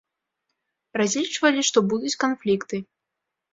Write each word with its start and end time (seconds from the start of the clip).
Разлічвалі, 1.01 1.61
што 1.69 1.85
будуць 1.93 2.17
канфлікты. 2.25 2.83